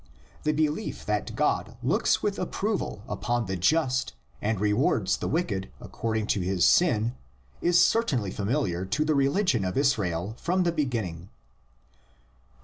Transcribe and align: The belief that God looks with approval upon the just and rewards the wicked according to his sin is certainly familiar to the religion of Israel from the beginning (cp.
The 0.41 0.51
belief 0.51 1.05
that 1.05 1.35
God 1.35 1.77
looks 1.83 2.23
with 2.23 2.39
approval 2.39 3.03
upon 3.07 3.45
the 3.45 3.55
just 3.55 4.13
and 4.41 4.59
rewards 4.59 5.17
the 5.17 5.27
wicked 5.27 5.69
according 5.79 6.25
to 6.33 6.39
his 6.41 6.65
sin 6.65 7.13
is 7.61 7.79
certainly 7.79 8.31
familiar 8.31 8.83
to 8.83 9.05
the 9.05 9.13
religion 9.13 9.63
of 9.63 9.77
Israel 9.77 10.33
from 10.39 10.63
the 10.63 10.71
beginning 10.71 11.29
(cp. 11.29 12.57